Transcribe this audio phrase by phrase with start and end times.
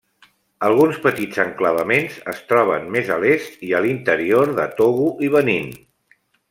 [0.69, 5.75] Alguns petits enclavaments es troben més a l'est i a l'interior de Togo i Benín.